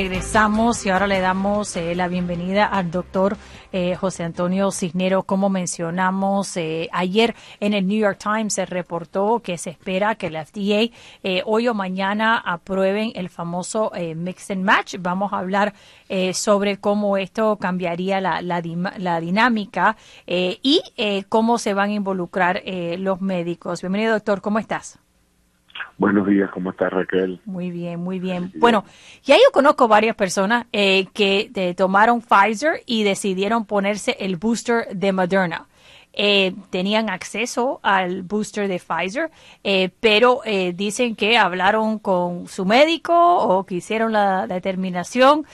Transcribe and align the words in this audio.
Regresamos 0.00 0.86
y 0.86 0.88
ahora 0.88 1.06
le 1.06 1.20
damos 1.20 1.76
eh, 1.76 1.94
la 1.94 2.08
bienvenida 2.08 2.64
al 2.64 2.90
doctor 2.90 3.36
eh, 3.70 3.96
José 3.96 4.24
Antonio 4.24 4.70
Cisnero. 4.70 5.24
Como 5.24 5.50
mencionamos 5.50 6.56
eh, 6.56 6.88
ayer 6.90 7.34
en 7.60 7.74
el 7.74 7.86
New 7.86 7.98
York 7.98 8.16
Times, 8.18 8.54
se 8.54 8.64
reportó 8.64 9.40
que 9.40 9.58
se 9.58 9.68
espera 9.68 10.14
que 10.14 10.30
la 10.30 10.46
FDA 10.46 10.88
hoy 11.44 11.68
o 11.68 11.74
mañana 11.74 12.38
aprueben 12.38 13.12
el 13.14 13.28
famoso 13.28 13.92
Mix 14.16 14.50
and 14.50 14.64
Match. 14.64 14.94
Vamos 14.98 15.34
a 15.34 15.38
hablar 15.40 15.74
sobre 16.32 16.78
cómo 16.78 17.18
esto 17.18 17.58
cambiaría 17.58 18.22
la, 18.22 18.40
la, 18.40 18.62
la 18.96 19.20
dinámica 19.20 19.98
y 20.26 20.80
cómo 21.28 21.58
se 21.58 21.74
van 21.74 21.90
a 21.90 21.92
involucrar 21.92 22.62
los 22.96 23.20
médicos. 23.20 23.82
Bienvenido, 23.82 24.14
doctor. 24.14 24.40
¿Cómo 24.40 24.58
estás? 24.58 24.98
Buenos 25.98 26.26
días, 26.26 26.50
¿cómo 26.50 26.70
estás 26.70 26.92
Raquel? 26.92 27.40
Muy 27.44 27.70
bien, 27.70 28.00
muy 28.00 28.18
bien. 28.18 28.52
Bueno, 28.56 28.84
ya 29.22 29.36
yo 29.36 29.52
conozco 29.52 29.88
varias 29.88 30.16
personas 30.16 30.66
eh, 30.72 31.06
que 31.12 31.50
eh, 31.54 31.74
tomaron 31.74 32.22
Pfizer 32.22 32.82
y 32.86 33.02
decidieron 33.02 33.64
ponerse 33.64 34.16
el 34.20 34.36
booster 34.36 34.88
de 34.94 35.12
Moderna. 35.12 35.66
Eh, 36.12 36.54
tenían 36.70 37.08
acceso 37.08 37.78
al 37.84 38.22
booster 38.22 38.66
de 38.66 38.80
Pfizer, 38.80 39.30
eh, 39.62 39.90
pero 40.00 40.40
eh, 40.44 40.72
dicen 40.74 41.14
que 41.14 41.38
hablaron 41.38 42.00
con 42.00 42.48
su 42.48 42.64
médico 42.64 43.14
o 43.14 43.64
que 43.64 43.76
hicieron 43.76 44.12
la, 44.12 44.46
determinación 44.46 45.46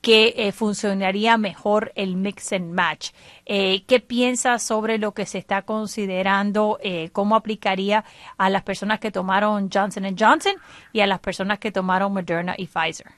que 0.00 0.50
funcionaría 0.56 1.36
mejor 1.36 1.92
el 1.94 2.16
mix 2.16 2.54
and 2.54 2.72
match. 2.72 3.10
¿Qué 3.44 4.02
piensas 4.06 4.62
sobre 4.62 4.96
lo 4.96 5.12
que 5.12 5.26
se 5.26 5.36
está 5.36 5.60
considerando? 5.60 6.78
¿Cómo 7.12 7.36
aplicaría 7.36 8.02
a 8.38 8.48
las 8.48 8.62
personas 8.62 8.98
que 8.98 9.10
tomaron 9.10 9.68
Johnson 9.70 10.16
Johnson 10.18 10.54
y 10.94 11.00
a 11.00 11.06
las 11.06 11.20
personas 11.20 11.58
que 11.58 11.70
tomaron 11.70 12.14
Moderna 12.14 12.54
y 12.56 12.66
Pfizer? 12.66 13.17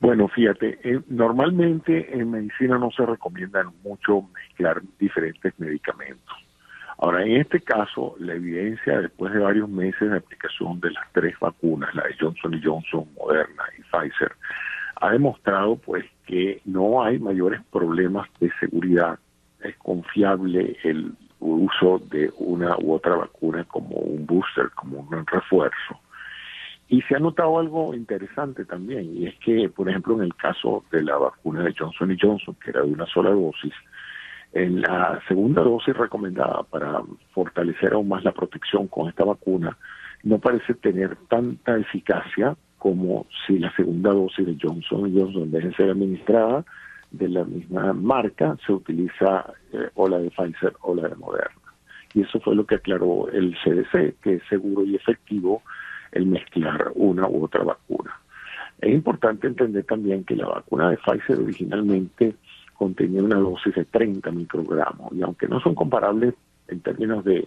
Bueno, 0.00 0.28
fíjate, 0.28 0.78
eh, 0.84 1.00
normalmente 1.08 2.14
en 2.16 2.30
medicina 2.30 2.78
no 2.78 2.90
se 2.92 3.04
recomienda 3.04 3.64
mucho 3.82 4.22
mezclar 4.32 4.80
diferentes 4.98 5.52
medicamentos. 5.58 6.36
Ahora, 6.98 7.24
en 7.24 7.40
este 7.40 7.60
caso, 7.60 8.14
la 8.18 8.34
evidencia 8.34 9.00
después 9.00 9.32
de 9.32 9.40
varios 9.40 9.68
meses 9.68 10.10
de 10.10 10.16
aplicación 10.16 10.80
de 10.80 10.90
las 10.90 11.04
tres 11.12 11.34
vacunas, 11.40 11.94
la 11.94 12.04
de 12.04 12.14
Johnson 12.18 12.60
Johnson, 12.62 13.08
Moderna 13.16 13.64
y 13.76 13.82
Pfizer, 13.82 14.32
ha 15.00 15.10
demostrado 15.10 15.76
pues 15.76 16.04
que 16.26 16.60
no 16.64 17.02
hay 17.02 17.18
mayores 17.18 17.60
problemas 17.70 18.28
de 18.40 18.50
seguridad. 18.58 19.18
Es 19.62 19.76
confiable 19.76 20.76
el 20.82 21.12
uso 21.40 22.00
de 22.10 22.32
una 22.38 22.76
u 22.78 22.94
otra 22.94 23.14
vacuna 23.16 23.64
como 23.64 23.96
un 23.96 24.26
booster, 24.26 24.70
como 24.74 24.98
un 24.98 25.26
refuerzo. 25.26 26.00
Y 26.88 27.02
se 27.02 27.16
ha 27.16 27.18
notado 27.18 27.58
algo 27.58 27.94
interesante 27.94 28.64
también, 28.64 29.14
y 29.14 29.26
es 29.26 29.34
que, 29.40 29.68
por 29.68 29.88
ejemplo, 29.90 30.14
en 30.16 30.22
el 30.22 30.34
caso 30.34 30.84
de 30.90 31.02
la 31.02 31.18
vacuna 31.18 31.62
de 31.62 31.74
Johnson 31.78 32.16
Johnson, 32.20 32.56
que 32.62 32.70
era 32.70 32.80
de 32.82 32.90
una 32.90 33.06
sola 33.06 33.30
dosis, 33.30 33.74
en 34.54 34.80
la 34.80 35.20
segunda 35.28 35.62
dosis 35.62 35.94
recomendada 35.94 36.62
para 36.62 37.02
fortalecer 37.32 37.92
aún 37.92 38.08
más 38.08 38.24
la 38.24 38.32
protección 38.32 38.88
con 38.88 39.08
esta 39.08 39.24
vacuna, 39.24 39.76
no 40.22 40.38
parece 40.38 40.72
tener 40.74 41.16
tanta 41.28 41.76
eficacia 41.76 42.56
como 42.78 43.26
si 43.46 43.58
la 43.58 43.74
segunda 43.74 44.10
dosis 44.10 44.46
de 44.46 44.56
Johnson 44.60 45.12
Johnson, 45.14 45.42
en 45.42 45.50
vez 45.50 45.64
de 45.64 45.74
ser 45.74 45.90
administrada 45.90 46.64
de 47.10 47.28
la 47.28 47.44
misma 47.44 47.92
marca, 47.92 48.56
se 48.64 48.72
utiliza 48.72 49.52
eh, 49.72 49.90
o 49.94 50.08
la 50.08 50.18
de 50.18 50.30
Pfizer 50.30 50.74
o 50.80 50.94
la 50.94 51.08
de 51.08 51.16
Moderna. 51.16 51.54
Y 52.14 52.22
eso 52.22 52.40
fue 52.40 52.54
lo 52.54 52.64
que 52.64 52.76
aclaró 52.76 53.28
el 53.28 53.56
CDC, 53.62 54.20
que 54.22 54.34
es 54.34 54.42
seguro 54.48 54.84
y 54.84 54.96
efectivo 54.96 55.62
el 56.12 56.26
mezclar 56.26 56.92
una 56.94 57.28
u 57.28 57.44
otra 57.44 57.64
vacuna. 57.64 58.12
Es 58.80 58.94
importante 58.94 59.46
entender 59.46 59.84
también 59.84 60.24
que 60.24 60.36
la 60.36 60.46
vacuna 60.46 60.90
de 60.90 60.98
Pfizer 60.98 61.40
originalmente 61.40 62.36
contenía 62.74 63.22
una 63.22 63.36
dosis 63.36 63.74
de 63.74 63.84
30 63.84 64.30
microgramos 64.30 65.12
y 65.12 65.22
aunque 65.22 65.48
no 65.48 65.60
son 65.60 65.74
comparables 65.74 66.34
en 66.68 66.80
términos 66.80 67.24
de, 67.24 67.46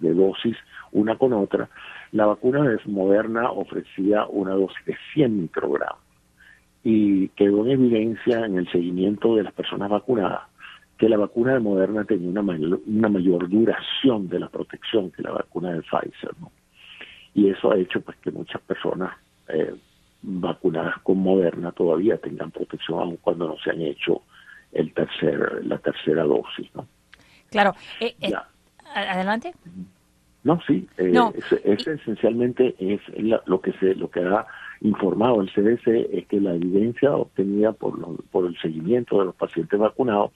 dosis 0.00 0.56
una 0.92 1.16
con 1.16 1.32
otra, 1.32 1.68
la 2.12 2.26
vacuna 2.26 2.68
de 2.68 2.78
Moderna 2.86 3.50
ofrecía 3.50 4.26
una 4.26 4.52
dosis 4.52 4.84
de 4.86 4.96
100 5.14 5.42
microgramos 5.42 5.98
y 6.84 7.28
quedó 7.30 7.64
en 7.64 7.72
evidencia 7.72 8.44
en 8.44 8.58
el 8.58 8.70
seguimiento 8.70 9.36
de 9.36 9.44
las 9.44 9.52
personas 9.52 9.90
vacunadas 9.90 10.42
que 11.00 11.08
la 11.08 11.16
vacuna 11.16 11.54
de 11.54 11.60
Moderna 11.60 12.04
tenía 12.04 12.28
una 12.28 12.42
mayor, 12.42 12.80
una 12.86 13.08
mayor 13.08 13.48
duración 13.48 14.28
de 14.28 14.38
la 14.38 14.48
protección 14.50 15.10
que 15.10 15.22
la 15.22 15.32
vacuna 15.32 15.72
de 15.72 15.80
Pfizer. 15.80 16.32
Y 17.34 17.48
eso 17.48 17.72
ha 17.72 17.78
hecho 17.78 18.00
pues 18.00 18.16
que 18.18 18.30
muchas 18.30 18.60
personas 18.62 19.14
eh, 19.48 19.74
vacunadas 20.22 20.98
con 21.02 21.18
Moderna 21.18 21.72
todavía 21.72 22.18
tengan 22.18 22.50
protección 22.50 22.98
aun 22.98 23.16
cuando 23.16 23.48
no 23.48 23.56
se 23.58 23.70
han 23.70 23.80
hecho 23.80 24.22
el 24.72 24.92
tercer 24.92 25.64
la 25.64 25.78
tercera 25.78 26.24
dosis 26.24 26.68
no 26.74 26.86
claro. 27.50 27.74
Eh, 28.00 28.14
eh, 28.20 28.32
adelante. 28.94 29.52
No 30.42 30.58
sí 30.66 30.88
Es, 30.96 31.86
esencialmente 31.86 32.74
es 32.78 33.00
lo 33.46 33.60
que 33.60 33.72
se 33.74 33.94
lo 33.94 34.10
que 34.10 34.20
ha 34.20 34.46
informado 34.80 35.40
el 35.40 35.50
CDC 35.52 36.08
es 36.12 36.26
que 36.26 36.40
la 36.40 36.54
evidencia 36.54 37.14
obtenida 37.14 37.72
por 37.72 38.24
por 38.26 38.46
el 38.46 38.56
seguimiento 38.58 39.18
de 39.18 39.26
los 39.26 39.34
pacientes 39.34 39.78
vacunados 39.78 40.32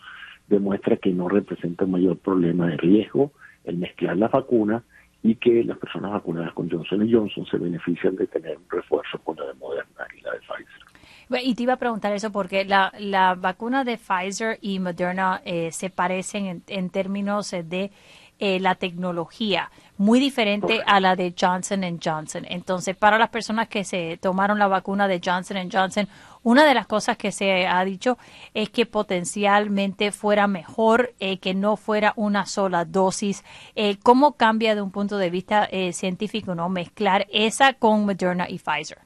demuestra 0.49 0.97
que 0.97 1.11
no 1.11 1.29
representa 1.29 1.87
mayor 1.87 2.19
problema 2.19 2.67
de 2.67 2.77
riesgo 2.77 3.33
el 3.65 3.79
mezclar 3.79 4.17
las 4.17 4.31
vacunas 4.31 4.83
y 5.25 5.37
que 5.37 5.65
las 5.65 5.79
personas 5.79 6.13
vacunadas 6.13 6.53
con 6.53 6.71
Johnson 6.71 7.09
Johnson 7.11 7.47
se 7.47 7.57
benefician 7.57 8.15
de 8.15 8.27
tener 8.27 8.59
un 8.59 8.65
refuerzo 8.69 9.19
con 9.25 9.37
la 9.37 9.47
de 9.47 9.55
Moderna 9.55 10.07
y 10.17 10.21
la 10.21 10.33
de 10.33 10.39
Pfizer. 10.41 11.43
Y 11.43 11.55
te 11.55 11.63
iba 11.63 11.73
a 11.73 11.79
preguntar 11.79 12.13
eso 12.13 12.31
porque 12.31 12.67
la, 12.67 12.93
la 12.99 13.35
vacuna 13.35 13.85
de 13.85 13.97
Pfizer 13.97 14.59
y 14.61 14.79
Moderna 14.79 15.41
eh, 15.47 15.73
se 15.73 15.89
parecen 15.89 16.63
en, 16.67 16.91
términos 16.91 17.51
de 17.53 17.91
eh, 18.39 18.61
la 18.61 18.75
tecnología, 18.75 19.71
muy 19.97 20.21
diferente 20.21 20.81
a 20.87 21.01
la 21.01 21.17
de 21.17 21.35
Johnson 21.39 21.99
Johnson. 22.03 22.45
Entonces, 22.49 22.97
para 22.97 23.19
las 23.19 23.31
personas 23.31 23.69
que 23.69 23.85
se 23.85 24.19
tomaron 24.21 24.59
la 24.59 24.67
vacuna 24.67 25.09
de 25.09 25.21
Johnson 25.25 25.69
Johnson, 25.71 26.09
una 26.45 26.67
de 26.67 26.75
las 26.75 26.87
cosas 26.87 27.17
que 27.17 27.33
se 27.33 27.67
ha 27.67 27.83
dicho 27.87 28.19
es 28.53 28.69
que 28.69 28.85
potencialmente 28.85 30.13
fuera 30.13 30.47
mejor 30.47 31.15
eh, 31.19 31.39
que 31.39 31.55
no 31.55 31.79
fuera 31.79 32.13
una 32.17 32.45
sola 32.45 32.85
dosis. 32.85 33.43
Eh, 33.75 33.97
¿Cómo 34.03 34.37
cambia 34.37 34.75
de 34.75 34.83
un 34.83 34.91
punto 34.91 35.17
de 35.17 35.31
vista 35.31 35.65
eh, 35.65 35.95
científico 35.95 36.55
no 36.55 36.69
mezclar 36.69 37.27
esa 37.33 37.73
con 37.73 38.05
Moderna 38.05 38.47
y 38.47 38.59
Pfizer? 38.59 38.99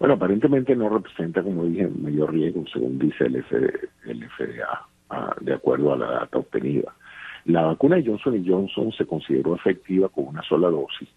Bueno, 0.00 0.14
aparentemente 0.14 0.74
no 0.74 0.88
representa, 0.88 1.44
como 1.44 1.64
dije, 1.66 1.86
mayor 1.86 2.32
riesgo, 2.32 2.64
según 2.72 2.98
dice 2.98 3.26
el, 3.26 3.44
FDA, 3.44 4.88
de 5.42 5.54
acuerdo 5.54 5.92
a 5.92 5.96
la 5.96 6.10
data 6.10 6.38
obtenida. 6.38 6.92
La 7.44 7.62
vacuna 7.62 7.96
de 7.96 8.04
Johnson 8.06 8.44
Johnson 8.46 8.92
se 8.92 9.06
consideró 9.06 9.54
efectiva 9.54 10.08
con 10.08 10.28
una 10.28 10.42
sola 10.42 10.68
dosis 10.68 11.08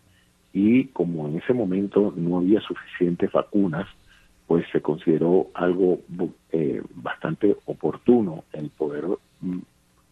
y 0.54 0.86
como 0.86 1.28
en 1.28 1.38
ese 1.38 1.54
momento 1.54 2.14
no 2.16 2.38
había 2.38 2.62
suficientes 2.62 3.32
vacunas, 3.32 3.88
pues 4.46 4.66
se 4.72 4.82
consideró 4.82 5.48
algo 5.56 6.00
eh, 6.52 6.82
bastante 6.96 7.58
oportuno 7.66 8.44
el 8.54 8.70
poder 8.70 9.06
mm, 9.42 9.60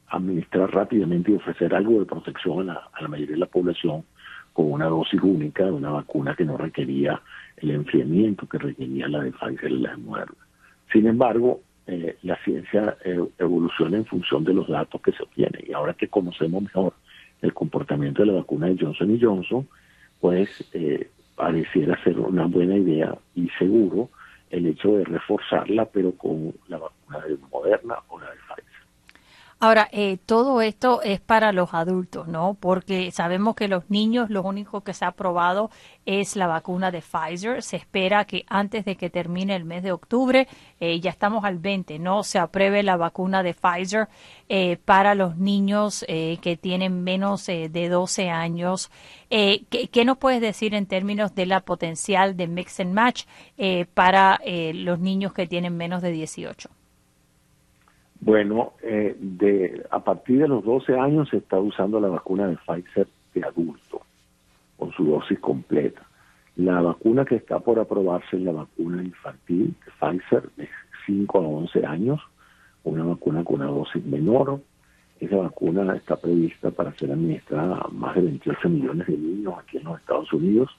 administrar 0.08 0.74
rápidamente 0.74 1.32
y 1.32 1.36
ofrecer 1.36 1.74
algo 1.76 2.00
de 2.00 2.06
protección 2.06 2.70
a 2.70 2.90
la, 3.00 3.08
mayoría 3.08 3.36
de 3.36 3.40
la 3.40 3.46
población 3.46 4.04
con 4.52 4.72
una 4.72 4.88
dosis 4.88 5.22
única 5.22 5.64
de 5.64 5.72
una 5.72 5.92
vacuna 5.92 6.36
que 6.36 6.44
no 6.44 6.58
requería 6.58 7.22
el 7.58 7.72
enfriamiento 7.72 8.48
que 8.48 8.58
requería 8.58 9.08
la 9.08 9.22
de 9.22 9.32
Pfizer 9.32 9.72
y 9.72 9.80
la 9.80 9.92
de 9.92 9.98
Moderna. 9.98 10.36
Sin 10.92 11.08
embargo, 11.08 11.62
eh, 11.92 12.18
la 12.24 12.38
ciencia 12.44 12.98
eh, 13.04 13.20
evoluciona 13.38 13.98
en 13.98 14.06
función 14.06 14.44
de 14.44 14.54
los 14.54 14.68
datos 14.68 15.02
que 15.02 15.12
se 15.12 15.24
obtienen 15.24 15.64
y 15.68 15.74
ahora 15.74 15.94
que 15.94 16.08
conocemos 16.08 16.64
mejor 16.64 16.94
el 17.42 17.54
comportamiento 17.54 18.22
de 18.22 18.28
la 18.28 18.40
vacuna 18.40 18.68
de 18.68 18.78
Johnson 18.80 19.16
y 19.16 19.20
Johnson, 19.20 19.68
pues 20.20 20.50
pareciera 21.36 22.02
ser 22.04 22.20
una 22.20 22.46
buena 22.46 22.78
idea 22.78 23.18
y 23.36 23.50
seguro 23.58 24.10
el 24.52 24.68
hecho 24.68 24.98
de 24.98 25.06
reforzarla, 25.06 25.86
pero 25.86 26.12
con 26.12 26.54
la 26.68 26.78
vacuna 26.78 27.20
de 27.26 27.38
Moderna 27.52 27.96
o 28.10 28.20
la 28.20 28.30
de 28.30 28.38
Pfizer. 28.38 28.71
Ahora, 29.64 29.88
eh, 29.92 30.18
todo 30.26 30.60
esto 30.64 31.04
es 31.04 31.20
para 31.20 31.52
los 31.52 31.76
adultos, 31.76 32.28
¿no? 32.28 32.58
Porque 32.60 33.12
sabemos 33.12 33.54
que 33.54 33.68
los 33.68 33.92
niños 33.92 34.32
lo 34.32 34.42
único 34.42 34.82
que 34.82 34.96
se 34.96 35.06
ha 35.06 35.12
probado 35.12 35.70
es 36.08 36.36
la 36.36 36.48
vacuna 36.48 36.90
de 36.90 37.04
Pfizer. 37.04 37.62
Se 37.62 37.76
espera 37.76 38.26
que 38.26 38.44
antes 38.48 38.86
de 38.86 38.98
que 38.98 39.12
termine 39.12 39.56
el 39.56 39.64
mes 39.64 39.84
de 39.84 39.92
octubre, 39.92 40.48
eh, 40.80 41.00
ya 41.00 41.12
estamos 41.12 41.46
al 41.46 41.60
20, 41.60 42.00
¿no? 42.00 42.24
Se 42.24 42.40
apruebe 42.40 42.82
la 42.82 42.98
vacuna 42.98 43.44
de 43.44 43.54
Pfizer 43.54 44.08
eh, 44.50 44.78
para 44.84 45.14
los 45.14 45.38
niños 45.38 46.04
que 46.08 46.58
tienen 46.60 47.04
menos 47.04 47.46
de 47.46 47.90
12 47.90 48.32
años. 48.32 48.90
¿qué, 49.30 49.90
¿qué, 49.92 50.06
nos 50.06 50.18
puedes 50.18 50.42
decir 50.42 50.74
en 50.74 50.88
términos 50.88 51.36
de 51.36 51.46
la 51.46 51.60
potencial 51.60 52.36
de 52.36 52.48
mix 52.48 52.80
and 52.80 52.94
match 52.96 53.26
para 53.94 54.42
los 54.74 54.98
niños 55.00 55.34
que 55.34 55.46
tienen 55.46 55.78
menos 55.78 56.02
de 56.02 56.12
18? 56.12 56.81
Bueno, 58.22 58.74
eh, 58.84 59.16
de, 59.20 59.84
a 59.90 60.00
partir 60.04 60.40
de 60.40 60.48
los 60.48 60.64
12 60.64 60.98
años 60.98 61.28
se 61.30 61.38
está 61.38 61.60
usando 61.60 62.00
la 62.00 62.08
vacuna 62.08 62.48
de 62.48 62.56
Pfizer 62.56 63.08
de 63.34 63.44
adulto, 63.44 64.02
con 64.78 64.92
su 64.92 65.06
dosis 65.06 65.40
completa. 65.40 66.04
La 66.56 66.82
vacuna 66.82 67.26
que 67.26 67.36
está 67.36 67.60
por 67.60 67.80
aprobarse 67.80 68.38
es 68.38 68.44
la 68.44 68.52
vacuna 68.52 69.04
infantil 69.04 69.76
Pfizer 70.00 70.50
de 70.56 70.70
5 71.08 71.40
a 71.40 71.42
11 71.42 71.86
años, 71.86 72.22
una 72.84 73.04
vacuna 73.04 73.44
con 73.44 73.56
una 73.56 73.72
dosis 73.72 74.06
menor. 74.06 74.62
Esa 75.20 75.38
vacuna 75.38 75.96
está 75.96 76.16
prevista 76.16 76.70
para 76.70 76.94
ser 76.94 77.12
administrada 77.12 77.82
a 77.84 77.88
más 77.88 78.16
de 78.16 78.22
28 78.22 78.70
millones 78.70 79.08
de 79.08 79.18
niños 79.18 79.56
aquí 79.58 79.78
en 79.78 79.86
los 79.86 80.00
Estados 80.00 80.32
Unidos 80.32 80.70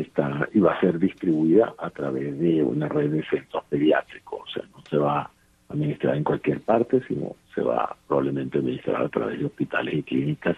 está 0.00 0.46
y 0.52 0.60
va 0.60 0.74
a 0.74 0.80
ser 0.80 0.98
distribuida 0.98 1.74
a 1.78 1.90
través 1.90 2.38
de 2.38 2.62
una 2.62 2.88
red 2.88 3.10
de 3.10 3.24
centros 3.24 3.64
pediátricos. 3.64 4.40
O 4.42 4.46
sea, 4.52 4.62
no 4.74 4.82
se 4.88 4.98
va 4.98 5.22
a 5.22 5.30
administrar 5.76 6.16
en 6.16 6.24
cualquier 6.24 6.60
parte, 6.60 7.00
sino 7.06 7.36
se 7.54 7.62
va 7.62 7.96
probablemente 8.06 8.58
a 8.58 8.60
administrar 8.60 9.02
a 9.02 9.08
través 9.08 9.38
de 9.38 9.46
hospitales 9.46 9.94
y 9.94 10.02
clínicas 10.02 10.56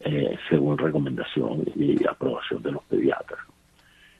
eh, 0.00 0.36
según 0.48 0.78
recomendación 0.78 1.64
y 1.74 2.06
aprobación 2.06 2.62
de 2.62 2.72
los 2.72 2.82
pediatras. 2.84 3.40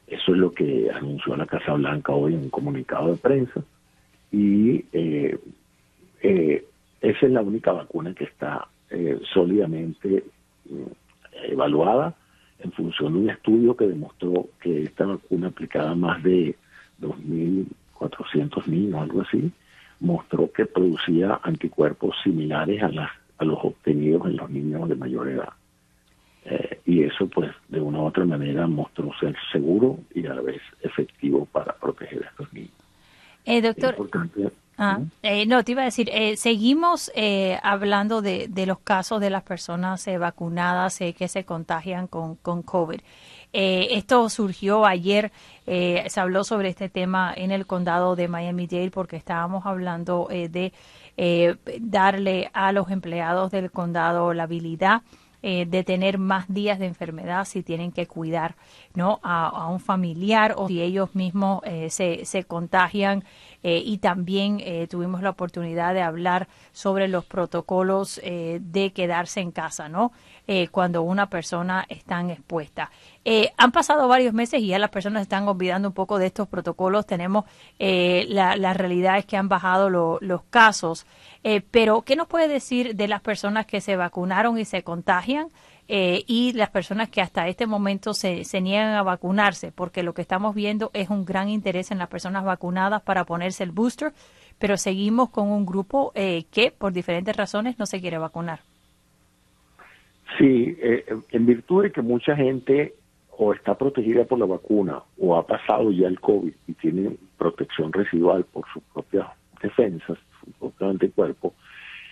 Eso 0.07 0.33
es 0.33 0.37
lo 0.37 0.51
que 0.51 0.89
anunció 0.91 1.35
la 1.35 1.47
Casa 1.47 1.73
Blanca 1.73 2.13
hoy 2.13 2.35
en 2.35 2.41
un 2.41 2.49
comunicado 2.49 3.11
de 3.11 3.17
prensa 3.17 3.61
y 4.31 4.85
eh, 4.93 5.37
eh, 6.21 6.65
esa 7.01 7.25
es 7.25 7.31
la 7.31 7.41
única 7.41 7.71
vacuna 7.71 8.13
que 8.13 8.25
está 8.25 8.67
eh, 8.89 9.19
sólidamente 9.33 10.23
mm, 10.69 11.51
evaluada 11.51 12.13
en 12.59 12.71
función 12.71 13.13
de 13.13 13.19
un 13.19 13.29
estudio 13.29 13.75
que 13.75 13.87
demostró 13.87 14.47
que 14.61 14.83
esta 14.83 15.05
vacuna 15.05 15.47
aplicada 15.47 15.91
a 15.91 15.95
más 15.95 16.21
de 16.23 16.55
2.400 17.01 18.67
niños, 18.67 19.01
algo 19.01 19.21
así, 19.21 19.51
mostró 19.99 20.51
que 20.51 20.65
producía 20.65 21.39
anticuerpos 21.43 22.15
similares 22.23 22.83
a, 22.83 22.89
las, 22.89 23.11
a 23.37 23.45
los 23.45 23.59
obtenidos 23.63 24.27
en 24.27 24.37
los 24.37 24.49
niños 24.49 24.87
de 24.89 24.95
mayor 24.95 25.29
edad. 25.29 25.49
Eh, 26.45 26.79
y 26.85 27.03
eso 27.03 27.27
pues 27.27 27.51
de 27.69 27.81
una 27.81 27.99
u 27.99 28.05
otra 28.05 28.23
manera 28.23 28.67
mostró 28.67 29.11
ser 29.19 29.35
seguro 29.51 29.97
y 30.13 30.27
a 30.27 30.35
la 30.35 30.41
vez 30.41 30.61
efectivo 30.81 31.45
para 31.45 31.73
proteger 31.73 32.23
a 32.23 32.29
estos 32.29 32.53
niños. 32.53 32.84
Eh, 33.45 33.61
doctor, 33.61 33.95
ah, 34.77 34.99
eh, 35.21 35.45
no, 35.45 35.63
te 35.63 35.73
iba 35.73 35.83
a 35.83 35.85
decir, 35.85 36.09
eh, 36.11 36.35
seguimos 36.35 37.11
eh, 37.15 37.59
hablando 37.61 38.21
de, 38.21 38.47
de, 38.49 38.65
los 38.65 38.79
casos 38.79 39.21
de 39.21 39.29
las 39.29 39.43
personas 39.43 40.05
vacunadas 40.19 40.97
que 40.97 41.27
se 41.27 41.45
contagian 41.45 42.07
con, 42.07 42.35
con 42.35 42.63
COVID. 42.63 42.99
esto 43.53 44.29
surgió 44.29 44.85
ayer, 44.85 45.31
se 45.65 46.19
habló 46.19 46.43
sobre 46.43 46.69
este 46.69 46.89
tema 46.89 47.33
en 47.35 47.51
el 47.51 47.65
condado 47.67 48.15
de 48.15 48.27
Miami-Dade 48.27 48.91
porque 48.91 49.15
estábamos 49.15 49.65
hablando 49.65 50.27
de 50.29 50.73
darle 51.79 52.49
a 52.53 52.71
los 52.71 52.89
empleados 52.89 53.51
del 53.51 53.71
condado 53.71 54.33
la 54.33 54.43
habilidad 54.43 55.03
eh, 55.47 55.67
de 55.67 55.83
tener 55.83 56.17
más 56.17 56.51
días 56.51 56.79
de 56.79 56.87
enfermedad 56.87 57.45
si 57.45 57.61
tienen 57.61 57.91
que 57.91 58.07
cuidar 58.07 58.55
¿no? 58.95 59.19
a, 59.23 59.67
un 59.67 59.79
familiar 59.79 60.55
o 60.57 60.67
si 60.67 60.81
ellos 60.81 61.15
mismos 61.15 61.61
eh, 61.63 61.89
se, 61.89 62.25
se, 62.25 62.43
contagian. 62.43 63.23
Eh, 63.63 63.81
y 63.83 63.97
también 63.97 64.61
tuvimos 64.89 65.23
la 65.23 65.31
oportunidad 65.31 65.95
de 65.95 66.03
hablar 66.03 66.47
sobre 66.71 67.07
los 67.07 67.25
protocolos 67.25 68.21
de 68.23 68.91
quedarse 68.93 69.39
en 69.39 69.49
casa, 69.51 69.89
¿no? 69.89 70.11
cuando 70.69 71.01
una 71.01 71.31
persona 71.31 71.83
está 71.89 72.21
expuesta. 72.21 72.91
han 73.57 73.71
pasado 73.71 74.07
varios 74.07 74.35
meses 74.35 74.61
y 74.61 74.67
ya 74.67 74.77
las 74.77 74.91
personas 74.91 75.23
están 75.23 75.47
olvidando 75.47 75.87
un 75.87 75.95
poco 75.95 76.19
de 76.19 76.27
estos 76.27 76.47
protocolos. 76.47 77.07
Tenemos 77.07 77.45
la, 77.79 78.55
la, 78.55 78.73
realidad 78.75 79.17
es 79.17 79.25
que 79.25 79.35
han 79.35 79.49
bajado 79.49 79.89
los 79.89 80.43
casos. 80.51 81.07
pero, 81.71 82.03
¿qué 82.03 82.15
nos 82.15 82.27
puede 82.27 82.47
decir 82.47 82.95
de 82.95 83.07
las 83.07 83.21
personas 83.21 83.65
que 83.65 83.81
se 83.81 83.95
vacunaron 83.95 84.59
y 84.59 84.65
se 84.65 84.83
contagian? 84.83 85.47
Eh, 85.87 86.23
y 86.25 86.53
las 86.53 86.71
personas 86.71 87.09
que 87.09 87.21
hasta 87.21 87.47
este 87.47 87.67
momento 87.67 88.13
se, 88.13 88.43
se 88.43 88.59
niegan 88.59 88.95
a 88.95 89.03
vacunarse, 89.03 89.71
porque 89.71 90.01
lo 90.01 90.13
que 90.13 90.23
estamos 90.23 90.55
viendo 90.55 90.89
es 90.93 91.09
un 91.09 91.25
gran 91.25 91.47
interés 91.49 91.91
en 91.91 91.99
las 91.99 92.07
personas 92.07 92.43
vacunadas 92.43 93.03
para 93.03 93.25
ponerse 93.25 93.63
el 93.63 93.71
booster, 93.71 94.11
pero 94.57 94.77
seguimos 94.77 95.29
con 95.29 95.49
un 95.49 95.65
grupo 95.65 96.11
eh, 96.15 96.45
que 96.51 96.71
por 96.71 96.91
diferentes 96.91 97.35
razones 97.35 97.77
no 97.77 97.85
se 97.85 98.01
quiere 98.01 98.17
vacunar. 98.17 98.59
Sí, 100.39 100.75
eh, 100.81 101.05
en 101.31 101.45
virtud 101.45 101.83
de 101.83 101.91
que 101.91 102.01
mucha 102.01 102.35
gente 102.35 102.95
o 103.37 103.53
está 103.53 103.77
protegida 103.77 104.25
por 104.25 104.39
la 104.39 104.45
vacuna 104.45 105.03
o 105.19 105.35
ha 105.35 105.45
pasado 105.45 105.91
ya 105.91 106.07
el 106.07 106.19
COVID 106.19 106.53
y 106.67 106.73
tiene 106.73 107.15
protección 107.37 107.91
residual 107.91 108.45
por 108.45 108.65
sus 108.73 108.81
propias 108.93 109.27
defensas, 109.61 110.17
su 110.39 110.51
propio 110.53 110.89
anticuerpo, 110.89 111.53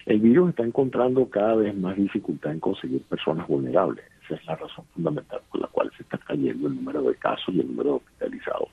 el 0.05 0.19
virus 0.19 0.49
está 0.49 0.63
encontrando 0.63 1.29
cada 1.29 1.55
vez 1.55 1.75
más 1.75 1.95
dificultad 1.95 2.51
en 2.51 2.59
conseguir 2.59 3.01
personas 3.03 3.47
vulnerables. 3.47 4.03
Esa 4.25 4.35
es 4.35 4.45
la 4.45 4.55
razón 4.55 4.85
fundamental 4.93 5.41
por 5.51 5.61
la 5.61 5.67
cual 5.67 5.91
se 5.95 6.03
está 6.03 6.17
cayendo 6.17 6.67
el 6.67 6.75
número 6.75 7.01
de 7.03 7.15
casos 7.15 7.53
y 7.53 7.59
el 7.59 7.67
número 7.67 7.89
de 7.89 7.95
hospitalizados. 7.97 8.69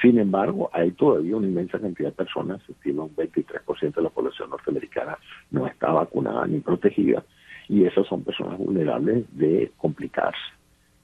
Sin 0.00 0.18
embargo, 0.18 0.70
hay 0.72 0.90
todavía 0.92 1.36
una 1.36 1.46
inmensa 1.46 1.78
cantidad 1.78 2.08
de 2.08 2.16
personas, 2.16 2.62
se 2.66 2.72
estima 2.72 3.04
un 3.04 3.14
23% 3.16 3.94
de 3.94 4.02
la 4.02 4.10
población 4.10 4.50
norteamericana 4.50 5.16
no 5.50 5.66
está 5.66 5.92
vacunada 5.92 6.46
ni 6.46 6.60
protegida, 6.60 7.24
y 7.68 7.84
esas 7.84 8.06
son 8.06 8.22
personas 8.22 8.58
vulnerables 8.58 9.24
de 9.36 9.72
complicarse. 9.76 10.38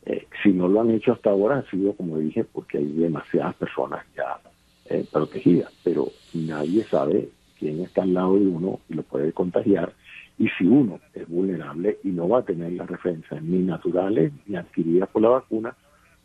Eh, 0.05 0.26
si 0.43 0.53
no 0.53 0.69
lo 0.69 0.81
han 0.81 0.91
hecho 0.91 1.12
hasta 1.12 1.31
ahora, 1.31 1.59
ha 1.59 1.71
sido, 1.71 1.94
como 1.94 2.19
dije, 2.19 2.44
porque 2.44 2.79
hay 2.79 2.87
demasiadas 2.87 3.55
personas 3.55 4.05
ya 4.17 4.41
eh, 4.87 5.05
protegidas, 5.11 5.73
pero 5.85 6.09
nadie 6.35 6.85
sabe 6.85 7.29
quién 7.61 7.81
está 7.83 8.03
al 8.03 8.15
lado 8.15 8.35
de 8.35 8.47
uno 8.47 8.81
y 8.89 8.95
lo 8.95 9.03
puede 9.03 9.33
contagiar. 9.33 9.93
Y 10.39 10.49
si 10.59 10.67
uno 10.67 10.99
es 11.15 11.29
vulnerable 11.29 11.99
y 12.03 12.09
no 12.09 12.29
va 12.29 12.39
a 12.39 12.45
tener 12.45 12.73
las 12.73 12.89
defensas 12.89 13.43
ni 13.43 13.59
naturales 13.59 14.33
ni 14.47 14.57
adquiridas 14.57 15.09
por 15.11 15.23
la 15.23 15.29
vacuna 15.29 15.77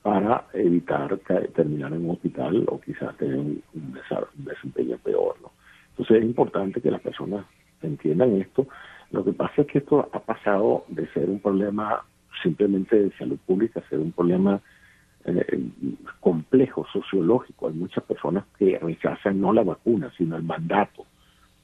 para 0.01 0.45
evitar 0.53 1.17
terminar 1.53 1.91
en 1.91 2.05
un 2.05 2.11
hospital 2.11 2.63
o 2.67 2.79
quizás 2.79 3.15
tener 3.17 3.37
un, 3.37 3.61
desempeño 4.35 4.97
peor. 4.99 5.35
Entonces 5.89 6.17
es 6.17 6.23
importante 6.23 6.79
que 6.79 6.91
las 6.91 7.01
personas 7.01 7.45
entiendan 7.81 8.35
esto. 8.35 8.67
Lo 9.11 9.25
que 9.25 9.33
pasa 9.33 9.61
es 9.61 9.67
que 9.67 9.79
esto 9.79 10.09
ha 10.11 10.19
pasado 10.19 10.85
de 10.87 11.07
ser 11.09 11.29
un 11.29 11.39
problema 11.39 12.03
simplemente 12.41 12.95
de 12.95 13.11
salud 13.17 13.37
pública 13.45 13.79
a 13.79 13.89
ser 13.89 13.99
un 13.99 14.11
problema 14.11 14.61
eh, 15.25 15.59
complejo, 16.19 16.85
sociológico. 16.93 17.67
Hay 17.67 17.73
muchas 17.73 18.03
personas 18.03 18.45
que 18.57 18.77
rechazan 18.79 19.41
no 19.41 19.51
la 19.51 19.63
vacuna, 19.63 20.11
sino 20.17 20.37
el 20.37 20.43
mandato 20.43 21.05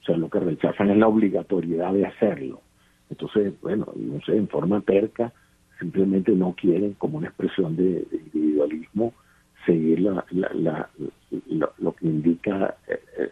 o 0.02 0.04
sea, 0.04 0.16
lo 0.16 0.28
que 0.28 0.40
rechazan 0.40 0.90
es 0.90 0.96
la 0.96 1.06
obligatoriedad 1.06 1.92
de 1.92 2.06
hacerlo. 2.06 2.60
Entonces, 3.08 3.52
bueno, 3.60 3.86
no 3.94 4.20
sé, 4.22 4.36
en 4.36 4.48
forma 4.48 4.80
terca, 4.80 5.32
simplemente 5.78 6.32
no 6.32 6.54
quieren, 6.54 6.94
como 6.94 7.18
una 7.18 7.28
expresión 7.28 7.76
de, 7.76 8.04
individualismo, 8.10 9.14
seguir 9.64 10.00
la, 10.00 10.24
la, 10.30 10.88
lo 11.78 11.92
que 11.94 12.06
indica 12.06 12.74
eh, 12.88 12.98
eh, 13.18 13.28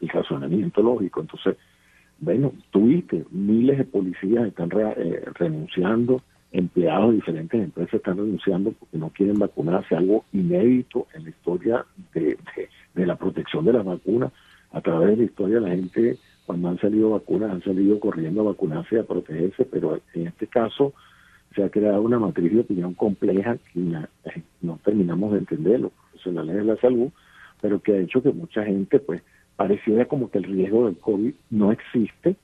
el 0.00 0.08
razonamiento 0.08 0.82
lógico. 0.82 1.22
Entonces, 1.22 1.56
bueno, 2.18 2.52
tuviste, 2.70 3.24
miles 3.30 3.78
de 3.78 3.84
policías 3.84 4.46
están 4.46 4.70
eh, 4.74 5.24
renunciando, 5.34 6.20
empleados 6.52 7.10
de 7.10 7.16
diferentes 7.16 7.62
empresas 7.62 7.94
están 7.94 8.18
renunciando 8.18 8.72
porque 8.72 8.98
no 8.98 9.10
quieren 9.10 9.38
vacunarse, 9.38 9.96
algo 9.96 10.24
inédito 10.32 11.06
en 11.14 11.24
la 11.24 11.30
historia 11.30 11.86
de, 12.12 12.38
de 12.94 13.06
la 13.06 13.16
protección 13.16 13.64
de 13.64 13.72
las 13.72 13.84
vacunas 13.84 14.32
a 14.76 14.82
través 14.82 15.08
de 15.10 15.16
la 15.16 15.24
historia 15.24 15.60
la 15.60 15.70
gente 15.70 16.18
cuando 16.44 16.68
han 16.68 16.78
salido 16.78 17.10
vacunas 17.10 17.50
han 17.50 17.62
salido 17.62 17.98
corriendo 17.98 18.42
a 18.42 18.52
vacunarse 18.52 18.98
a 18.98 19.04
protegerse, 19.04 19.64
pero 19.64 19.98
en 20.12 20.26
este 20.26 20.46
caso 20.46 20.92
se 21.54 21.64
ha 21.64 21.70
creado 21.70 22.02
una 22.02 22.18
matriz 22.18 22.52
de 22.52 22.60
opinión 22.60 22.92
compleja 22.92 23.56
que 23.72 23.80
no 24.60 24.78
terminamos 24.84 25.32
de 25.32 25.38
entender 25.38 25.80
los 25.80 25.92
profesionales 25.92 26.56
de 26.56 26.64
la 26.64 26.76
salud, 26.76 27.08
pero 27.62 27.80
que 27.80 27.94
ha 27.94 27.98
hecho 28.00 28.22
que 28.22 28.32
mucha 28.32 28.64
gente 28.64 28.98
pues 28.98 29.22
pareciera 29.56 30.04
como 30.04 30.30
que 30.30 30.38
el 30.38 30.44
riesgo 30.44 30.84
del 30.84 30.98
COVID 30.98 31.32
no 31.50 31.72
existe 31.72 32.36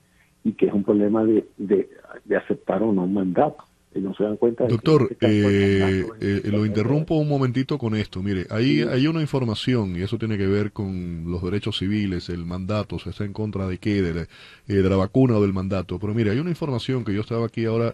y 0.43 0.53
que 0.53 0.65
es 0.65 0.73
un 0.73 0.83
problema 0.83 1.23
de, 1.23 1.47
de, 1.57 1.87
de 2.25 2.35
aceptar 2.35 2.81
o 2.81 2.91
no 2.91 3.03
un 3.03 3.13
mandato 3.13 3.63
no 3.99 4.13
se 4.15 4.23
dan 4.23 4.37
cuenta. 4.37 4.65
Doctor, 4.67 5.15
eh, 5.21 6.05
eh, 6.19 6.41
lo 6.45 6.65
interrumpo 6.65 7.15
un 7.15 7.27
momentito 7.27 7.77
con 7.77 7.95
esto. 7.95 8.21
Mire, 8.21 8.45
hay, 8.49 8.81
hay 8.81 9.07
una 9.07 9.21
información 9.21 9.95
y 9.95 10.01
eso 10.01 10.17
tiene 10.17 10.37
que 10.37 10.47
ver 10.47 10.71
con 10.71 11.25
los 11.27 11.43
derechos 11.43 11.77
civiles, 11.77 12.29
el 12.29 12.45
mandato, 12.45 12.99
se 12.99 13.11
está 13.11 13.25
en 13.25 13.33
contra 13.33 13.67
de 13.67 13.77
qué, 13.77 14.01
de 14.01 14.13
la, 14.13 14.21
eh, 14.21 14.27
de 14.67 14.89
la 14.89 14.95
vacuna 14.95 15.37
o 15.37 15.41
del 15.41 15.53
mandato. 15.53 15.99
Pero 15.99 16.13
mire, 16.13 16.31
hay 16.31 16.39
una 16.39 16.49
información 16.49 17.03
que 17.03 17.13
yo 17.13 17.21
estaba 17.21 17.45
aquí 17.45 17.65
ahora 17.65 17.93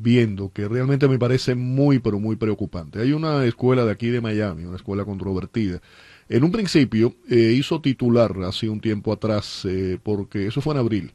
viendo 0.00 0.50
que 0.52 0.66
realmente 0.66 1.06
me 1.06 1.16
parece 1.16 1.54
muy, 1.54 2.00
pero 2.00 2.18
muy 2.18 2.34
preocupante. 2.34 3.00
Hay 3.00 3.12
una 3.12 3.44
escuela 3.44 3.84
de 3.84 3.92
aquí 3.92 4.08
de 4.08 4.20
Miami, 4.20 4.64
una 4.64 4.74
escuela 4.74 5.04
controvertida. 5.04 5.80
En 6.28 6.42
un 6.42 6.50
principio 6.50 7.14
hizo 7.28 7.80
titular 7.80 8.32
hace 8.42 8.68
un 8.68 8.80
tiempo 8.80 9.12
atrás, 9.12 9.64
porque 10.02 10.48
eso 10.48 10.60
fue 10.60 10.74
en 10.74 10.80
abril, 10.80 11.12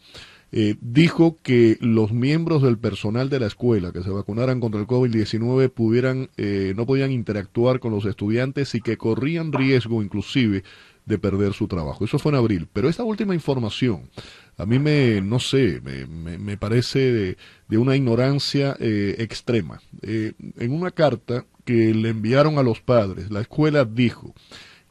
eh, 0.51 0.75
dijo 0.81 1.37
que 1.43 1.77
los 1.79 2.11
miembros 2.11 2.63
del 2.63 2.79
personal 2.79 3.29
de 3.29 3.39
la 3.39 3.45
escuela 3.47 3.91
que 3.91 4.01
se 4.01 4.09
vacunaran 4.09 4.59
contra 4.59 4.81
el 4.81 4.87
COVID-19 4.87 5.69
pudieran, 5.69 6.29
eh, 6.37 6.73
no 6.75 6.87
podían 6.87 7.11
interactuar 7.11 7.79
con 7.79 7.91
los 7.91 8.05
estudiantes 8.05 8.73
y 8.73 8.81
que 8.81 8.97
corrían 8.97 9.53
riesgo 9.53 10.01
inclusive 10.01 10.63
de 11.05 11.19
perder 11.19 11.53
su 11.53 11.67
trabajo. 11.67 12.03
Eso 12.05 12.19
fue 12.19 12.31
en 12.31 12.37
abril. 12.37 12.67
Pero 12.71 12.89
esta 12.89 13.03
última 13.03 13.35
información, 13.35 14.09
a 14.57 14.65
mí 14.65 14.79
me, 14.79 15.21
no 15.21 15.39
sé, 15.39 15.81
me, 15.83 16.05
me, 16.37 16.57
parece 16.57 17.35
de, 17.67 17.77
una 17.77 17.95
ignorancia 17.95 18.75
eh, 18.79 19.15
extrema. 19.19 19.81
en 20.01 20.71
una 20.71 20.91
carta 20.91 21.45
que 21.65 21.93
le 21.93 22.09
enviaron 22.09 22.57
a 22.57 22.63
los 22.63 22.81
padres, 22.81 23.29
la 23.31 23.41
escuela 23.41 23.85
dijo 23.85 24.33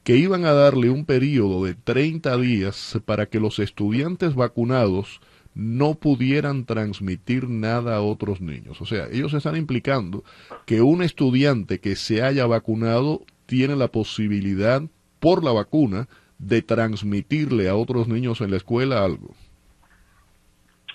que 0.05 0.17
iban 0.17 0.45
a 0.45 0.53
darle 0.53 0.89
un 0.91 1.05
periodo 1.05 1.65
de 1.65 1.75
30 1.75 2.37
días 2.39 2.99
para 3.05 3.27
que 3.27 3.41
los 3.41 3.59
estudiantes 3.59 4.35
vacunados 4.35 5.21
no 5.59 5.95
pudieran 5.95 6.65
transmitir 6.65 7.49
nada 7.51 7.97
a 7.97 8.01
otros 8.01 8.41
niños. 8.41 8.81
O 8.81 8.87
sea, 8.87 9.09
ellos 9.11 9.35
están 9.35 9.57
implicando 9.57 10.23
que 10.67 10.83
un 10.83 11.03
estudiante 11.03 11.81
que 11.81 11.97
se 11.97 12.23
haya 12.23 12.47
vacunado 12.47 13.23
tiene 13.47 13.75
la 13.75 13.89
posibilidad, 13.89 14.83
por 15.19 15.43
la 15.43 15.51
vacuna, 15.51 16.07
de 16.39 16.63
transmitirle 16.63 17.69
a 17.69 17.75
otros 17.75 18.07
niños 18.07 18.41
en 18.41 18.53
la 18.53 18.57
escuela 18.57 19.05
algo. 19.05 19.35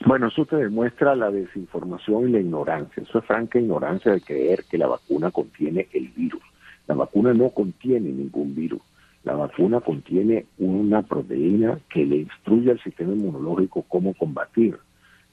Bueno, 0.06 0.28
eso 0.28 0.46
te 0.46 0.56
demuestra 0.56 1.14
la 1.14 1.30
desinformación 1.30 2.30
y 2.30 2.32
la 2.32 2.40
ignorancia. 2.40 3.04
Eso 3.04 3.20
es 3.20 3.26
franca 3.26 3.60
ignorancia 3.60 4.14
de 4.14 4.22
creer 4.22 4.64
que 4.72 4.78
la 4.78 4.88
vacuna 4.88 5.30
contiene 5.32 5.90
el 5.92 6.08
virus. 6.08 6.42
La 6.88 6.96
vacuna 6.96 7.34
no 7.34 7.50
contiene 7.50 8.10
ningún 8.12 8.56
virus. 8.56 8.82
La 9.24 9.36
vacuna 9.36 9.80
contiene 9.80 10.46
una 10.58 11.02
proteína 11.02 11.80
que 11.90 12.06
le 12.06 12.18
instruye 12.18 12.72
al 12.72 12.82
sistema 12.82 13.14
inmunológico 13.14 13.84
cómo 13.88 14.14
combatir 14.14 14.78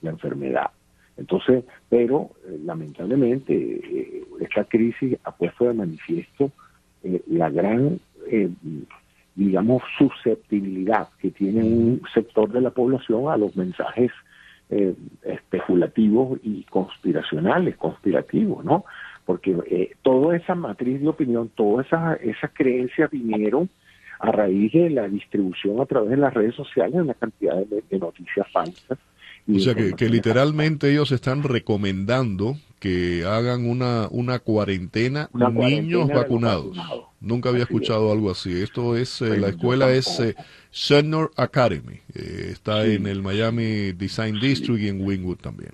la 0.03 0.11
enfermedad. 0.11 0.71
Entonces, 1.17 1.65
pero 1.89 2.31
eh, 2.47 2.59
lamentablemente 2.65 3.53
eh, 3.55 4.25
esta 4.41 4.65
crisis 4.65 5.19
ha 5.25 5.33
puesto 5.33 5.67
de 5.67 5.75
manifiesto 5.75 6.51
eh, 7.03 7.23
la 7.29 7.51
gran, 7.51 8.01
digamos, 9.35 9.83
susceptibilidad 9.99 11.09
que 11.21 11.31
tiene 11.31 11.63
un 11.63 12.03
sector 12.15 12.51
de 12.53 12.61
la 12.61 12.71
población 12.71 13.31
a 13.31 13.37
los 13.37 13.57
mensajes 13.57 14.13
especulativos 15.23 16.39
y 16.45 16.63
conspiracionales, 16.63 17.77
conspirativos, 17.77 18.65
¿no? 18.65 18.85
Porque 19.25 19.57
eh, 19.71 19.93
toda 20.03 20.37
esa 20.37 20.55
matriz 20.55 21.01
de 21.01 21.09
opinión, 21.09 21.51
todas 21.55 21.87
esas, 21.87 22.21
esas 22.23 22.51
creencias 22.55 23.11
vinieron 23.11 23.69
a 24.21 24.33
raíz 24.33 24.73
de 24.73 24.91
la 24.91 25.09
distribución 25.09 25.81
a 25.81 25.87
través 25.87 26.11
de 26.11 26.17
las 26.19 26.35
redes 26.35 26.55
sociales 26.55 26.95
de 26.95 27.03
una 27.03 27.15
cantidad 27.15 27.57
de, 27.57 27.99
noticias 27.99 28.47
falsas. 28.53 28.99
o 29.49 29.59
sea, 29.59 29.75
que, 29.75 30.09
literalmente 30.09 30.91
ellos 30.91 31.11
están 31.13 31.43
recomendando 31.43 32.57
que 32.79 33.25
hagan 33.27 33.69
una, 33.69 34.09
una 34.11 34.39
cuarentena 34.39 35.29
niños 35.33 36.09
vacunados. 36.09 36.77
Nunca 37.21 37.51
había 37.51 37.65
escuchado 37.65 38.11
algo 38.11 38.31
así. 38.31 38.63
Esto 38.63 38.97
es, 38.97 39.21
eh, 39.21 39.39
la 39.39 39.49
escuela 39.49 39.93
es 39.93 40.21
eh, 40.21 40.35
Academy. 41.37 42.01
Eh, 42.15 42.49
está 42.53 42.87
en 42.87 43.07
el 43.07 43.23
Miami 43.23 43.93
Design 43.93 44.41
District 44.41 44.81
y 44.81 44.89
en 44.89 45.03
Wingwood 45.03 45.37
también. 45.37 45.73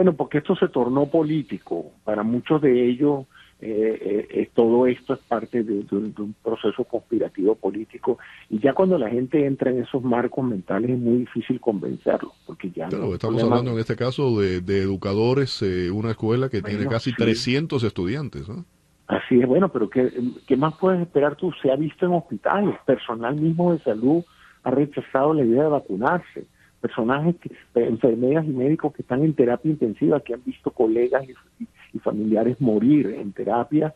Bueno, 0.00 0.14
porque 0.14 0.38
esto 0.38 0.56
se 0.56 0.68
tornó 0.68 1.10
político. 1.10 1.92
Para 2.04 2.22
muchos 2.22 2.62
de 2.62 2.88
ellos, 2.88 3.26
eh, 3.60 4.48
todo 4.54 4.86
esto 4.86 5.12
es 5.12 5.20
parte 5.20 5.62
de, 5.62 5.84
un 5.90 6.34
proceso 6.42 6.84
conspirativo 6.84 7.54
político. 7.54 8.18
Y 8.48 8.60
ya 8.60 8.72
cuando 8.72 8.96
la 8.96 9.10
gente 9.10 9.44
entra 9.44 9.70
en 9.70 9.82
esos 9.82 10.02
marcos 10.02 10.42
mentales 10.42 10.88
es 10.88 10.98
muy 10.98 11.18
difícil 11.18 11.60
convencerlos. 11.60 12.32
Porque 12.46 12.70
ya 12.70 12.86
estamos 12.86 13.42
hablando 13.42 13.72
en 13.72 13.78
este 13.78 13.94
caso 13.94 14.40
de, 14.40 14.56
educadores, 14.80 15.60
una 15.92 16.12
escuela 16.12 16.48
que 16.48 16.62
tiene 16.62 16.86
casi 16.86 17.12
300 17.14 17.84
estudiantes. 17.84 18.48
¿no? 18.48 18.64
Así 19.06 19.38
es, 19.38 19.46
bueno, 19.46 19.68
pero 19.68 19.90
¿qué, 19.90 20.10
¿qué, 20.46 20.56
más 20.56 20.78
puedes 20.78 21.02
esperar 21.02 21.36
tú? 21.36 21.52
Se 21.60 21.70
ha 21.70 21.76
visto 21.76 22.06
en 22.06 22.12
hospitales, 22.12 22.74
personal 22.86 23.36
mismo 23.36 23.74
de 23.74 23.80
salud 23.80 24.24
ha 24.62 24.70
rechazado 24.70 25.34
la 25.34 25.44
idea 25.44 25.64
de 25.64 25.68
vacunarse, 25.68 26.46
personajes, 26.80 27.36
que, 27.36 27.50
enfermeras 27.74 28.46
y 28.46 28.50
médicos 28.50 28.92
que 28.92 29.02
están 29.02 29.22
en 29.22 29.34
terapia 29.34 29.70
intensiva, 29.70 30.20
que 30.20 30.34
han 30.34 30.42
visto 30.44 30.70
colegas 30.70 31.24
y, 31.28 31.98
familiares 31.98 32.60
morir 32.60 33.06
en 33.18 33.32
terapia, 33.32 33.92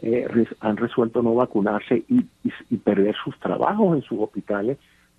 eh, 0.00 0.26
han 0.60 0.76
resuelto 0.76 1.22
no 1.22 1.34
vacunarse 1.34 2.04
y, 2.08 2.24
y, 2.70 2.76
perder 2.76 3.16
sus 3.24 3.38
trabajos 3.40 3.96
en 3.96 4.02
sus 4.02 4.20
hospitales 4.20 4.78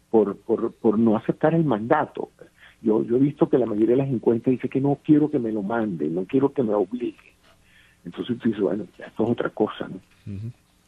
por, 0.09 0.37
por, 0.37 0.99
no 0.99 1.17
aceptar 1.17 1.53
el 1.53 1.65
mandato. 1.65 2.29
Yo, 2.81 3.03
yo 3.03 3.17
he 3.17 3.19
visto 3.19 3.49
que 3.49 3.57
la 3.57 3.65
mayoría 3.65 3.95
de 3.95 4.03
las 4.03 4.09
encuestas 4.09 4.51
dice 4.51 4.69
que 4.69 4.79
no 4.79 4.99
quiero 5.03 5.29
que 5.29 5.39
me 5.39 5.51
lo 5.51 5.63
manden, 5.63 6.15
no 6.15 6.25
quiero 6.25 6.53
que 6.53 6.63
me 6.63 6.73
obliguen. 6.73 7.33
Entonces 8.05 8.39
dice, 8.41 8.61
bueno, 8.61 8.85
esto 8.97 9.23
es 9.23 9.29
otra 9.29 9.49
cosa, 9.49 9.89
¿no? 9.89 9.99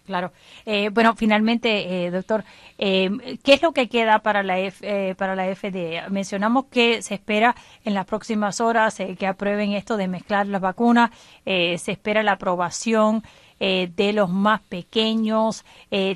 Claro. 0.05 0.31
Eh, 0.65 0.89
bueno, 0.89 1.15
finalmente, 1.15 2.05
eh, 2.05 2.11
doctor, 2.11 2.43
eh, 2.79 3.37
¿qué 3.43 3.53
es 3.53 3.61
lo 3.61 3.71
que 3.71 3.87
queda 3.87 4.19
para 4.19 4.41
la, 4.41 4.59
F, 4.59 5.15
para 5.15 5.35
la 5.35 5.45
FDA? 5.55 6.09
Mencionamos 6.09 6.65
que 6.71 7.03
se 7.03 7.13
espera 7.13 7.55
en 7.85 7.93
las 7.93 8.05
próximas 8.05 8.61
horas 8.61 8.97
que 9.17 9.27
aprueben 9.27 9.73
esto 9.73 9.97
de 9.97 10.07
mezclar 10.07 10.47
las 10.47 10.61
vacunas, 10.61 11.11
se 11.45 11.91
espera 11.91 12.23
la 12.23 12.33
aprobación 12.33 13.23
de 13.59 14.11
los 14.13 14.29
más 14.29 14.61
pequeños. 14.61 15.63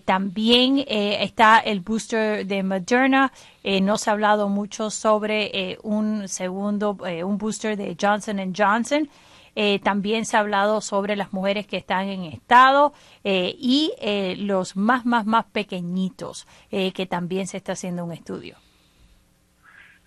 también 0.04 0.84
está 0.88 1.60
el 1.60 1.82
booster 1.82 2.46
de 2.46 2.64
Moderna. 2.64 3.32
no 3.82 3.98
se 3.98 4.10
ha 4.10 4.14
hablado 4.14 4.50
mucho 4.50 4.90
sobre 4.90 5.78
un 5.84 6.28
segundo, 6.28 6.98
un 7.24 7.38
booster 7.38 7.78
de 7.78 7.96
Johnson 8.00 8.54
Johnson. 8.56 9.08
Eh, 9.56 9.80
también 9.80 10.26
se 10.26 10.38
ha 10.38 10.42
hablado 10.42 10.82
sobre 10.82 11.16
las 11.16 11.34
mujeres 11.34 11.66
que 11.66 11.78
están 11.78 12.08
en 12.08 12.24
estado 12.24 12.94
eh, 13.24 13.56
y 13.58 13.94
eh, 14.02 14.36
los 14.38 14.76
más, 14.76 15.06
más, 15.06 15.26
más 15.26 15.46
pequeñitos, 15.46 16.48
que 16.70 17.06
también 17.06 17.48
se 17.48 17.58
está 17.58 17.72
haciendo 17.72 18.04
un 18.04 18.12
estudio. 18.12 18.58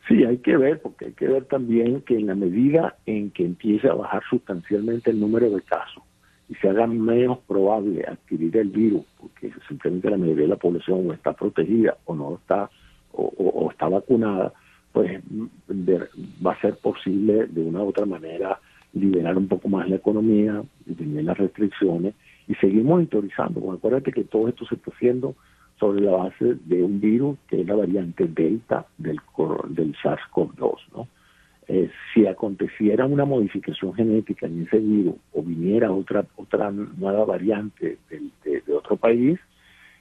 Sí, 0.07 0.25
hay 0.25 0.39
que 0.39 0.57
ver, 0.57 0.81
porque 0.81 1.07
hay 1.07 1.13
que 1.13 1.27
ver 1.27 1.45
también 1.47 2.03
que 2.03 2.17
en 2.17 2.27
la 2.27 2.35
medida 2.35 2.97
en 3.07 3.31
que 3.31 3.45
empiece 3.45 3.89
a 3.89 3.95
bajar 3.95 4.23
sustancialmente 4.29 5.11
el 5.11 5.21
número 5.21 5.51
de 5.51 5.61
casos 5.63 6.03
y 6.49 6.55
se 6.57 6.69
haga 6.69 6.87
menos 6.87 7.39
probable 7.47 8.05
adquirir 8.07 8.57
el 8.57 8.71
virus, 8.71 9.05
porque 9.21 9.53
simplemente 9.69 10.11
la 10.11 10.17
mayoría 10.17 10.45
de 10.45 10.49
la 10.49 10.57
población 10.57 11.09
o 11.09 11.13
está 11.13 11.33
protegida 11.33 11.97
o 12.07 12.15
no 12.15 12.37
está 12.37 12.71
o, 13.13 13.69
está 13.71 13.89
vacunada, 13.89 14.53
pues 14.93 15.21
va 16.45 16.53
a 16.53 16.61
ser 16.61 16.77
posible 16.77 17.47
de 17.47 17.63
una 17.63 17.83
u 17.83 17.89
otra 17.89 18.07
manera 18.07 18.59
liberar 19.01 19.37
un 19.37 19.49
poco 19.49 19.69
más 19.69 19.89
la 19.89 19.97
economía, 19.97 20.63
disminuir 20.85 21.25
las 21.25 21.39
restricciones 21.39 22.15
y 22.47 22.55
seguir 22.55 22.85
monitorizando. 22.85 23.61
Bueno, 23.61 23.79
acuérdate 23.79 24.13
que 24.13 24.25
todo 24.25 24.49
esto 24.49 24.65
se 24.67 24.77
está 24.77 24.91
haciendo 24.91 25.35
sobre 25.79 26.01
la 26.01 26.13
base 26.13 26.57
de 26.65 26.83
un 26.83 27.01
virus 27.01 27.39
que 27.49 27.61
es 27.61 27.67
la 27.67 27.75
variante 27.75 28.27
Delta 28.27 28.87
del, 28.97 29.21
del 29.69 29.95
SARS-CoV-2. 29.97 30.77
¿no? 30.95 31.09
Eh, 31.69 31.91
si 32.13 32.27
aconteciera 32.27 33.05
una 33.05 33.25
modificación 33.25 33.93
genética 33.95 34.47
en 34.47 34.63
ese 34.63 34.79
virus 34.79 35.17
o 35.35 35.43
viniera 35.43 35.93
otra 35.93 36.25
otra 36.37 36.71
nueva 36.71 37.27
variante 37.27 37.99
de, 38.09 38.63
de, 38.67 38.73
otro 38.73 38.97
país, 38.97 39.39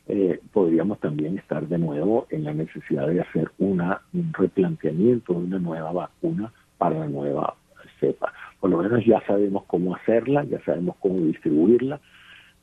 eh, 0.07 0.39
podríamos 0.53 0.99
también 1.01 1.37
estar 1.37 1.67
de 1.67 1.77
nuevo 1.77 2.25
en 2.29 2.45
la 2.45 2.53
necesidad 2.53 3.07
de 3.07 3.19
hacer 3.19 3.51
una, 3.57 4.01
un 4.13 4.31
replanteamiento 4.31 5.33
de 5.33 5.39
una 5.39 5.59
nueva 5.59 5.91
vacuna 5.91 6.53
para 6.77 6.99
la 6.99 7.07
nueva 7.07 7.55
cepa 7.99 8.33
por 8.59 8.69
lo 8.69 8.77
menos 8.77 9.05
ya 9.05 9.21
sabemos 9.25 9.63
cómo 9.67 9.95
hacerla, 9.95 10.43
ya 10.43 10.63
sabemos 10.63 10.95
cómo 10.99 11.19
distribuirla, 11.25 11.99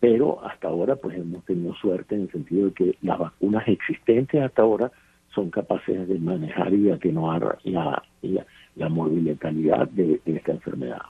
pero 0.00 0.44
hasta 0.44 0.68
ahora 0.68 0.96
pues 0.96 1.16
hemos 1.16 1.44
tenido 1.44 1.74
suerte 1.74 2.14
en 2.14 2.22
el 2.22 2.32
sentido 2.32 2.66
de 2.66 2.72
que 2.72 2.98
las 3.02 3.18
vacunas 3.18 3.66
existentes 3.68 4.42
hasta 4.42 4.62
ahora 4.62 4.90
son 5.34 5.50
capaces 5.50 6.08
de 6.08 6.18
manejar 6.18 6.72
y 6.72 6.82
de 6.82 6.92
atenuar 6.92 7.58
la, 7.64 8.02
la, 8.22 8.46
la 8.76 8.88
morbilidad 8.88 9.88
de, 9.88 10.20
de 10.24 10.36
esta 10.36 10.52
enfermedad, 10.52 11.02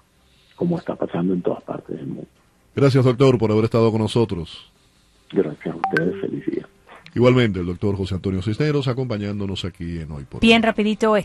como 0.57 0.79
está 0.79 0.95
pasando 0.97 1.35
en 1.35 1.43
todas 1.43 1.63
partes 1.63 1.97
del 1.97 2.07
mundo. 2.07 2.29
Gracias, 2.75 3.05
doctor, 3.05 3.39
por 3.39 3.51
haber 3.53 3.65
estado 3.65 3.91
con 3.91 4.01
nosotros. 4.01 4.71
Gracias 5.31 5.75
a 5.75 5.77
ustedes, 5.77 6.21
felicidad. 6.21 6.67
Igualmente, 7.15 7.61
el 7.61 7.67
doctor 7.67 7.97
José 7.97 8.17
Antonio 8.17 8.43
Cisneros 8.43 8.89
acompañándonos 8.89 9.65
aquí 9.65 10.01
en 10.01 10.11
Hoy 10.11 10.25
por 10.25 10.41
Bien, 10.41 10.63
rapidito. 10.63 11.17